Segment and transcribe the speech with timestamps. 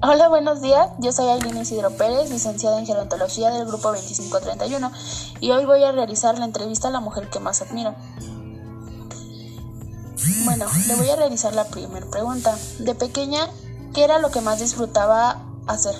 [0.00, 0.90] Hola, buenos días.
[1.00, 4.92] Yo soy Aileen Isidro Pérez, licenciada en Gerontología del Grupo 2531,
[5.40, 7.96] y hoy voy a realizar la entrevista a la mujer que más admiro.
[10.44, 12.56] Bueno, le voy a realizar la primera pregunta.
[12.78, 13.48] De pequeña,
[13.92, 15.96] ¿qué era lo que más disfrutaba hacer?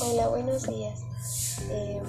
[0.00, 1.00] Hola, buenos días.
[1.68, 2.00] Eh,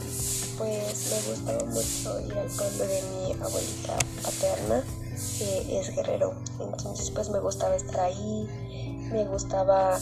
[0.59, 4.83] pues me gustaba mucho ir al pueblo de mi abuelita paterna,
[5.37, 6.33] que es guerrero.
[6.59, 8.47] Entonces pues me gustaba estar ahí,
[9.11, 9.99] me gustaba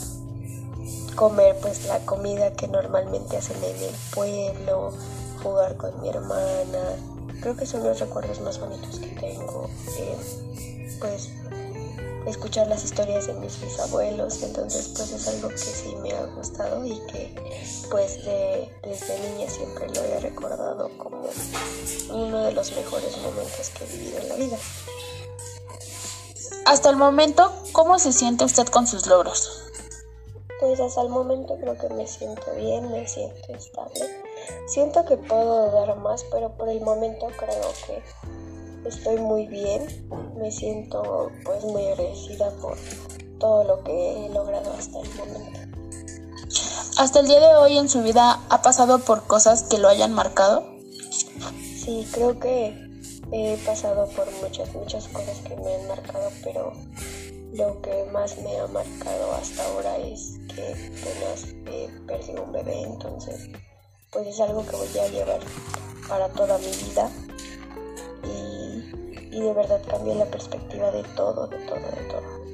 [1.14, 4.92] comer pues la comida que normalmente hacen en el pueblo,
[5.42, 6.96] jugar con mi hermana.
[7.40, 9.68] Creo que son los recuerdos más bonitos que tengo.
[9.98, 10.16] Eh,
[11.00, 11.30] pues
[12.26, 16.84] escuchar las historias de mis bisabuelos, entonces pues es algo que sí me ha gustado
[16.84, 17.34] y que
[17.90, 21.28] pues de, desde niña siempre lo he recordado como
[22.10, 24.56] uno de los mejores momentos que he vivido en la vida.
[26.66, 29.64] Hasta el momento, ¿cómo se siente usted con sus logros?
[30.60, 34.00] Pues hasta el momento creo que me siento bien, me siento estable.
[34.66, 38.02] Siento que puedo dar más, pero por el momento creo que
[38.84, 39.86] estoy muy bien,
[40.36, 42.76] me siento pues muy agradecida por
[43.38, 45.60] todo lo que he logrado hasta el momento.
[46.96, 50.12] ¿Hasta el día de hoy en su vida ha pasado por cosas que lo hayan
[50.12, 50.64] marcado?
[51.76, 52.72] Sí, creo que
[53.32, 56.72] he pasado por muchas, muchas cosas que me han marcado, pero
[57.52, 62.82] lo que más me ha marcado hasta ahora es que apenas eh, perdí un bebé,
[62.82, 63.48] entonces
[64.10, 65.40] pues es algo que voy a llevar
[66.08, 67.10] para toda mi vida
[69.34, 72.44] y de verdad cambia la perspectiva de todo, de todo, de todo.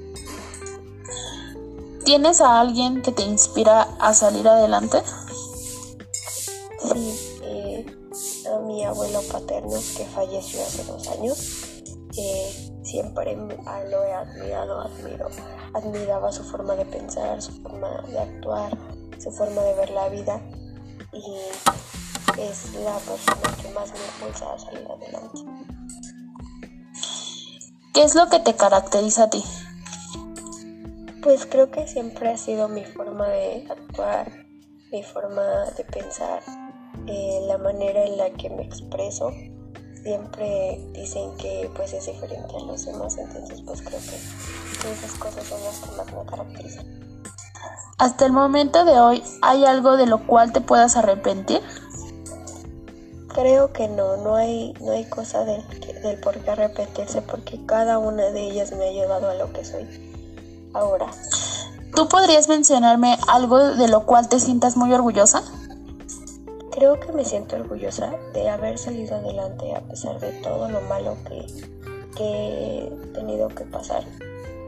[2.05, 5.03] ¿Tienes a alguien que te inspira a salir adelante?
[6.93, 7.87] Sí, eh,
[8.53, 11.83] a mi abuelo paterno que falleció hace dos años.
[12.17, 15.29] Eh, siempre lo he admirado, admiro,
[15.75, 18.77] admiraba su forma de pensar, su forma de actuar,
[19.19, 20.41] su forma de ver la vida
[21.13, 21.37] y
[22.41, 25.41] es la persona que más me impulsa a salir adelante.
[27.93, 29.43] ¿Qué es lo que te caracteriza a ti?
[31.23, 34.31] Pues creo que siempre ha sido mi forma de actuar,
[34.93, 35.43] mi forma
[35.77, 36.41] de pensar,
[37.09, 39.33] eh, la manera en la que me expreso.
[40.05, 45.45] Siempre dicen que pues es diferente a los demás, entonces pues creo que esas cosas
[45.45, 46.87] son las que más me caracterizan.
[47.99, 51.61] Hasta el momento de hoy, ¿hay algo de lo cual te puedas arrepentir?
[53.35, 55.63] Creo que no, no hay, no hay cosa del,
[56.03, 59.65] del por qué arrepentirse porque cada una de ellas me ha llevado a lo que
[59.65, 59.87] soy
[60.75, 61.11] ahora.
[61.95, 65.43] ¿Tú podrías mencionarme algo de lo cual te sientas muy orgullosa?
[66.71, 71.17] Creo que me siento orgullosa de haber salido adelante a pesar de todo lo malo
[71.29, 71.47] que,
[72.17, 74.05] que he tenido que pasar.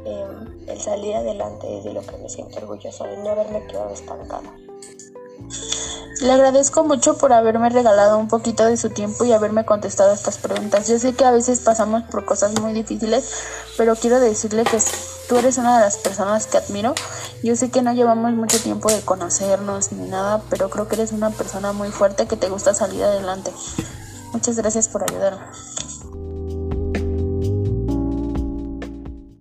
[0.04, 3.90] Em, el salir adelante es de lo que me siento orgullosa, de no haberme quedado
[3.90, 4.52] estancada.
[6.20, 10.38] Le agradezco mucho por haberme regalado un poquito de su tiempo y haberme contestado estas
[10.38, 10.86] preguntas.
[10.88, 13.28] Yo sé que a veces pasamos por cosas muy difíciles,
[13.76, 14.78] pero quiero decirle que
[15.28, 16.94] tú eres una de las personas que admiro.
[17.42, 21.12] Yo sé que no llevamos mucho tiempo de conocernos ni nada, pero creo que eres
[21.12, 23.52] una persona muy fuerte que te gusta salir adelante.
[24.32, 25.42] Muchas gracias por ayudarme.